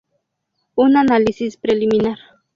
[0.73, 2.17] Un análisis preliminar.